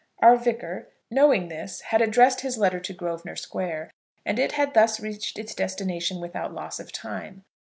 Our 0.17 0.35
Vicar, 0.35 0.87
knowing 1.11 1.47
this, 1.49 1.81
had 1.81 2.01
addressed 2.01 2.41
his 2.41 2.57
letter 2.57 2.79
to 2.79 2.91
Grosvenor 2.91 3.35
Square, 3.35 3.91
and 4.25 4.39
it 4.39 4.53
had 4.53 4.73
thus 4.73 4.99
reached 4.99 5.37
its 5.37 5.53
destination 5.53 6.19
without 6.19 6.55
loss 6.55 6.79
of 6.79 6.91
time. 6.91 7.43